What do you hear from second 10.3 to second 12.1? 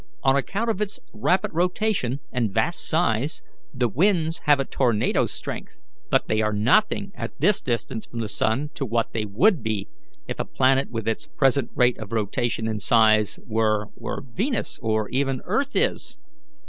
a planet with its present rate